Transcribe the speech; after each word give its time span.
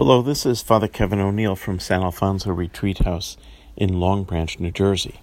Hello, 0.00 0.22
this 0.22 0.46
is 0.46 0.62
Father 0.62 0.86
Kevin 0.86 1.18
O'Neill 1.18 1.56
from 1.56 1.80
San 1.80 2.02
Alfonso 2.04 2.52
Retreat 2.52 2.98
House 2.98 3.36
in 3.76 3.98
Long 3.98 4.22
Branch, 4.22 4.60
New 4.60 4.70
Jersey. 4.70 5.20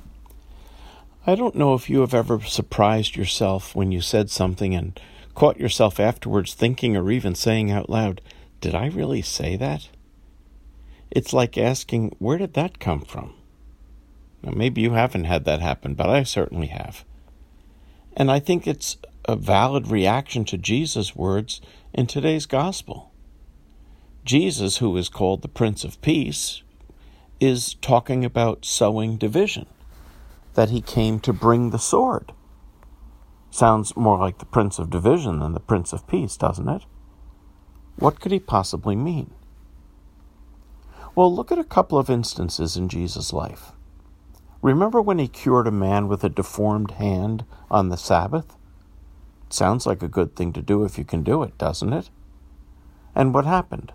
I 1.26 1.36
don't 1.36 1.56
know 1.56 1.76
if 1.76 1.90
you 1.90 2.02
have 2.02 2.14
ever 2.14 2.42
surprised 2.42 3.16
yourself 3.16 3.74
when 3.74 3.94
you 3.94 4.02
said 4.02 4.30
something 4.30 4.76
and 4.76 5.00
caught 5.34 5.58
yourself 5.58 5.98
afterwards 5.98 6.54
thinking 6.54 6.98
or 6.98 7.10
even 7.10 7.36
saying 7.36 7.72
out 7.72 7.90
loud, 7.90 8.20
Did 8.60 8.76
I 8.76 8.88
really 8.88 9.22
say 9.22 9.56
that? 9.56 9.88
It's 11.10 11.32
like 11.32 11.58
asking, 11.58 12.14
Where 12.20 12.38
did 12.38 12.54
that 12.56 12.78
come 12.78 13.06
from? 13.06 13.34
Now, 14.44 14.52
maybe 14.52 14.82
you 14.82 14.92
haven't 14.92 15.24
had 15.24 15.46
that 15.46 15.62
happen, 15.62 15.94
but 15.94 16.10
I 16.10 16.24
certainly 16.24 16.68
have. 16.68 17.06
And 18.18 18.30
I 18.30 18.40
think 18.42 18.68
it's 18.68 18.98
a 19.24 19.38
valid 19.38 19.88
reaction 19.88 20.44
to 20.44 20.58
Jesus' 20.58 21.16
words 21.16 21.62
in 21.94 22.08
today's 22.08 22.46
gospel. 22.46 23.14
Jesus, 24.26 24.78
who 24.78 24.98
is 24.98 25.08
called 25.08 25.44
the 25.44 25.48
Prince 25.48 25.84
of 25.84 26.02
Peace, 26.02 26.64
is 27.40 27.76
talking 27.76 28.26
about 28.26 28.66
sowing 28.66 29.18
division, 29.18 29.68
that 30.56 30.72
he 30.72 30.82
came 30.82 31.20
to 31.20 31.32
bring 31.32 31.70
the 31.70 31.78
sword. 31.78 32.32
Sounds 33.52 33.96
more 33.96 34.18
like 34.18 34.40
the 34.40 34.48
Prince 34.48 34.80
of 34.80 34.90
Division 34.90 35.38
than 35.40 35.54
the 35.54 35.60
Prince 35.60 35.94
of 35.94 36.08
Peace, 36.08 36.38
doesn't 36.38 36.68
it? 36.68 36.82
What 37.98 38.20
could 38.20 38.32
he 38.32 38.40
possibly 38.40 38.96
mean? 38.96 39.32
Well, 41.14 41.34
look 41.34 41.52
at 41.52 41.60
a 41.60 41.64
couple 41.64 42.00
of 42.00 42.10
instances 42.10 42.76
in 42.76 42.90
Jesus' 42.90 43.32
life. 43.32 43.74
Remember 44.64 45.04
when 45.04 45.20
he 45.20 45.28
cured 45.28 45.68
a 45.68 45.72
man 45.72 46.08
with 46.08 46.24
a 46.24 46.30
deformed 46.30 46.92
hand 46.92 47.46
on 47.70 47.90
the 47.90 47.96
Sabbath? 47.96 48.58
Sounds 49.52 49.86
like 49.86 50.02
a 50.02 50.08
good 50.08 50.36
thing 50.36 50.52
to 50.54 50.64
do 50.64 50.84
if 50.84 50.98
you 50.98 51.06
can 51.06 51.22
do 51.22 51.44
it, 51.44 51.56
doesn't 51.60 51.94
it? 51.94 52.10
And 53.14 53.32
what 53.32 53.46
happened? 53.46 53.94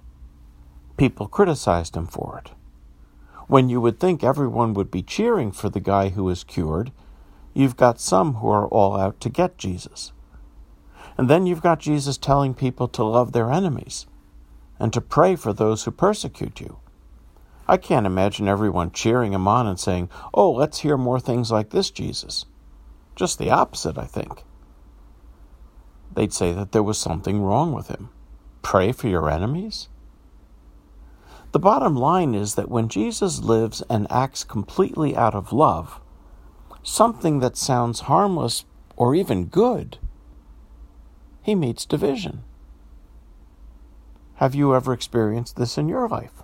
People 0.97 1.29
criticized 1.29 1.97
him 1.97 2.07
for 2.07 2.41
it. 2.45 2.53
When 3.47 3.69
you 3.69 3.81
would 3.81 3.99
think 3.99 4.23
everyone 4.23 4.75
would 4.75 4.91
be 4.91 5.03
cheering 5.03 5.51
for 5.51 5.69
the 5.69 5.81
guy 5.81 6.11
who 6.11 6.29
is 6.29 6.45
cured, 6.45 6.93
you've 7.53 7.77
got 7.77 8.01
some 8.01 8.35
who 8.35 8.49
are 8.49 8.69
all 8.69 8.97
out 8.97 9.21
to 9.21 9.29
get 9.29 9.59
Jesus. 9.59 10.13
And 11.19 11.29
then 11.29 11.47
you've 11.47 11.63
got 11.63 11.81
Jesus 11.81 12.17
telling 12.17 12.55
people 12.55 12.89
to 12.89 13.03
love 13.03 13.33
their 13.33 13.51
enemies 13.51 14.07
and 14.79 14.93
to 14.93 15.01
pray 15.01 15.37
for 15.37 15.53
those 15.53 15.85
who 15.85 15.91
persecute 15.91 16.61
you. 16.61 16.79
I 17.69 17.77
can't 17.77 18.07
imagine 18.07 18.49
everyone 18.49 18.91
cheering 18.91 19.33
him 19.33 19.47
on 19.47 19.67
and 19.67 19.79
saying, 19.79 20.09
Oh, 20.33 20.51
let's 20.51 20.81
hear 20.81 20.97
more 20.97 21.21
things 21.21 21.53
like 21.53 21.71
this, 21.71 21.91
Jesus. 21.91 22.47
Just 23.15 23.39
the 23.39 23.51
opposite, 23.51 23.99
I 23.99 24.07
think. 24.07 24.45
They'd 26.13 26.33
say 26.33 26.53
that 26.53 26.73
there 26.73 26.83
was 26.83 26.99
something 26.99 27.41
wrong 27.41 27.73
with 27.73 27.89
him. 27.89 28.09
Pray 28.63 28.93
for 28.93 29.09
your 29.09 29.31
enemies? 29.31 29.89
The 31.53 31.59
bottom 31.59 31.97
line 31.97 32.35
is 32.35 32.55
that 32.55 32.71
when 32.71 32.89
Jesus 32.89 33.41
lives 33.41 33.83
and 33.91 34.07
acts 34.11 34.45
completely 34.45 35.17
out 35.17 35.35
of 35.35 35.53
love, 35.53 36.01
something 36.83 37.41
that 37.41 37.57
sounds 37.57 38.01
harmless 38.01 38.65
or 38.97 39.15
even 39.15 39.47
good, 39.47 39.99
he 41.43 41.55
meets 41.55 41.85
division. 41.85 42.45
Have 44.37 44.55
you 44.55 44.75
ever 44.75 44.93
experienced 44.93 45.57
this 45.57 45.77
in 45.77 45.89
your 45.89 46.09
life? 46.09 46.43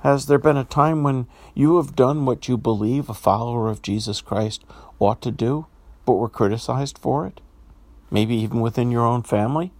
Has 0.00 0.26
there 0.26 0.38
been 0.38 0.56
a 0.56 0.64
time 0.64 1.02
when 1.02 1.26
you 1.54 1.76
have 1.76 1.96
done 1.96 2.24
what 2.24 2.48
you 2.48 2.56
believe 2.56 3.08
a 3.08 3.14
follower 3.14 3.68
of 3.68 3.82
Jesus 3.82 4.20
Christ 4.20 4.64
ought 4.98 5.20
to 5.22 5.30
do, 5.30 5.66
but 6.06 6.14
were 6.14 6.28
criticized 6.28 6.96
for 6.98 7.26
it? 7.26 7.40
Maybe 8.10 8.34
even 8.36 8.60
within 8.60 8.90
your 8.90 9.06
own 9.06 9.22
family? 9.22 9.72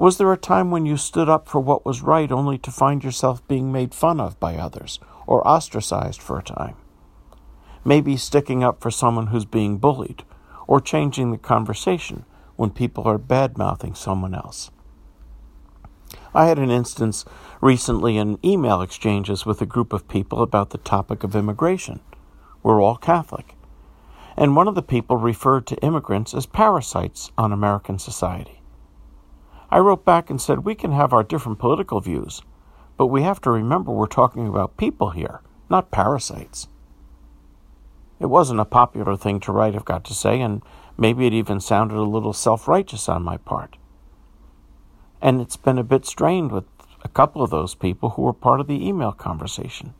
Was 0.00 0.16
there 0.16 0.32
a 0.32 0.38
time 0.38 0.70
when 0.70 0.86
you 0.86 0.96
stood 0.96 1.28
up 1.28 1.46
for 1.46 1.60
what 1.60 1.84
was 1.84 2.00
right 2.00 2.32
only 2.32 2.56
to 2.56 2.70
find 2.70 3.04
yourself 3.04 3.46
being 3.46 3.70
made 3.70 3.92
fun 3.92 4.18
of 4.18 4.40
by 4.40 4.56
others 4.56 4.98
or 5.26 5.46
ostracized 5.46 6.22
for 6.22 6.38
a 6.38 6.42
time? 6.42 6.74
Maybe 7.84 8.16
sticking 8.16 8.64
up 8.64 8.80
for 8.80 8.90
someone 8.90 9.26
who's 9.26 9.44
being 9.44 9.76
bullied 9.76 10.22
or 10.66 10.80
changing 10.80 11.32
the 11.32 11.36
conversation 11.36 12.24
when 12.56 12.70
people 12.70 13.04
are 13.04 13.18
bad 13.18 13.58
mouthing 13.58 13.94
someone 13.94 14.34
else. 14.34 14.70
I 16.32 16.46
had 16.46 16.58
an 16.58 16.70
instance 16.70 17.26
recently 17.60 18.16
in 18.16 18.38
email 18.42 18.80
exchanges 18.80 19.44
with 19.44 19.60
a 19.60 19.66
group 19.66 19.92
of 19.92 20.08
people 20.08 20.42
about 20.42 20.70
the 20.70 20.78
topic 20.78 21.24
of 21.24 21.36
immigration. 21.36 22.00
We're 22.62 22.80
all 22.80 22.96
Catholic. 22.96 23.54
And 24.34 24.56
one 24.56 24.66
of 24.66 24.74
the 24.74 24.80
people 24.80 25.18
referred 25.18 25.66
to 25.66 25.82
immigrants 25.82 26.32
as 26.32 26.46
parasites 26.46 27.30
on 27.36 27.52
American 27.52 27.98
society. 27.98 28.59
I 29.72 29.78
wrote 29.78 30.04
back 30.04 30.30
and 30.30 30.40
said, 30.40 30.64
We 30.64 30.74
can 30.74 30.90
have 30.90 31.12
our 31.12 31.22
different 31.22 31.60
political 31.60 32.00
views, 32.00 32.42
but 32.96 33.06
we 33.06 33.22
have 33.22 33.40
to 33.42 33.50
remember 33.50 33.92
we're 33.92 34.06
talking 34.06 34.48
about 34.48 34.76
people 34.76 35.10
here, 35.10 35.42
not 35.68 35.92
parasites. 35.92 36.68
It 38.18 38.26
wasn't 38.26 38.60
a 38.60 38.64
popular 38.64 39.16
thing 39.16 39.38
to 39.40 39.52
write, 39.52 39.76
I've 39.76 39.84
got 39.84 40.04
to 40.06 40.14
say, 40.14 40.40
and 40.40 40.62
maybe 40.98 41.26
it 41.26 41.32
even 41.32 41.60
sounded 41.60 41.96
a 41.96 42.02
little 42.02 42.32
self 42.32 42.66
righteous 42.66 43.08
on 43.08 43.22
my 43.22 43.36
part. 43.36 43.76
And 45.22 45.40
it's 45.40 45.56
been 45.56 45.78
a 45.78 45.84
bit 45.84 46.04
strained 46.04 46.50
with 46.50 46.64
a 47.02 47.08
couple 47.08 47.40
of 47.40 47.50
those 47.50 47.74
people 47.74 48.10
who 48.10 48.22
were 48.22 48.32
part 48.32 48.60
of 48.60 48.66
the 48.66 48.86
email 48.86 49.12
conversation. 49.12 49.94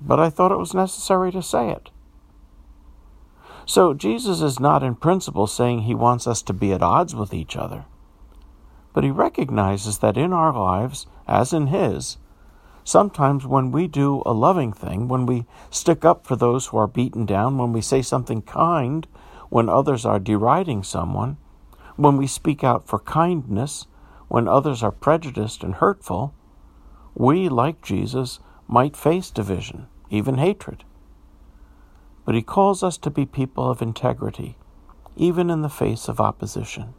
But 0.00 0.18
I 0.18 0.30
thought 0.30 0.52
it 0.52 0.58
was 0.58 0.74
necessary 0.74 1.30
to 1.32 1.42
say 1.42 1.70
it. 1.70 1.90
So 3.66 3.94
Jesus 3.94 4.40
is 4.40 4.58
not 4.58 4.82
in 4.82 4.94
principle 4.94 5.46
saying 5.46 5.82
he 5.82 5.94
wants 5.94 6.26
us 6.26 6.42
to 6.42 6.52
be 6.52 6.72
at 6.72 6.82
odds 6.82 7.14
with 7.14 7.32
each 7.32 7.56
other 7.56 7.84
but 8.94 9.04
he 9.04 9.10
recognizes 9.10 9.98
that 9.98 10.16
in 10.16 10.32
our 10.32 10.52
lives, 10.54 11.06
as 11.28 11.52
in 11.52 11.66
his, 11.66 12.16
sometimes 12.84 13.44
when 13.44 13.72
we 13.72 13.88
do 13.88 14.22
a 14.24 14.32
loving 14.32 14.72
thing, 14.72 15.08
when 15.08 15.26
we 15.26 15.44
stick 15.68 16.04
up 16.04 16.24
for 16.24 16.36
those 16.36 16.68
who 16.68 16.78
are 16.78 16.86
beaten 16.86 17.26
down, 17.26 17.58
when 17.58 17.72
we 17.72 17.82
say 17.82 18.00
something 18.00 18.40
kind 18.40 19.06
when 19.50 19.68
others 19.68 20.06
are 20.06 20.20
deriding 20.20 20.82
someone, 20.82 21.36
when 21.96 22.16
we 22.16 22.26
speak 22.26 22.64
out 22.64 22.86
for 22.86 23.00
kindness 23.00 23.86
when 24.28 24.48
others 24.48 24.82
are 24.82 24.90
prejudiced 24.90 25.62
and 25.62 25.74
hurtful, 25.74 26.34
we, 27.14 27.48
like 27.48 27.82
Jesus, 27.82 28.40
might 28.66 28.96
face 28.96 29.30
division, 29.30 29.86
even 30.10 30.38
hatred. 30.38 30.82
But 32.24 32.34
he 32.34 32.42
calls 32.42 32.82
us 32.82 32.96
to 32.98 33.10
be 33.10 33.26
people 33.26 33.70
of 33.70 33.82
integrity, 33.82 34.56
even 35.16 35.50
in 35.50 35.62
the 35.62 35.68
face 35.68 36.08
of 36.08 36.20
opposition 36.20 36.94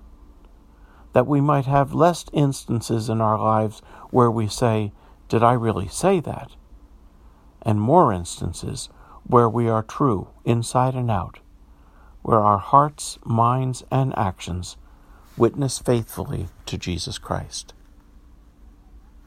that 1.16 1.26
we 1.26 1.40
might 1.40 1.66
have 1.66 1.94
less 1.94 2.26
instances 2.34 3.08
in 3.08 3.22
our 3.22 3.40
lives 3.40 3.82
where 4.10 4.30
we 4.30 4.50
say, 4.50 4.92
Did 5.30 5.44
I 5.44 5.54
really 5.54 5.88
say 5.88 6.20
that? 6.20 6.52
And 7.62 7.80
more 7.80 8.12
instances 8.12 8.90
where 9.24 9.48
we 9.48 9.70
are 9.70 9.82
true 9.82 10.28
inside 10.44 10.94
and 10.94 11.10
out, 11.10 11.40
where 12.22 12.42
our 12.42 12.58
hearts, 12.58 13.18
minds, 13.24 13.82
and 13.90 14.14
actions 14.18 14.76
witness 15.38 15.80
faithfully 15.80 16.50
to 16.66 16.78
Jesus 16.78 17.18
Christ. 17.18 17.74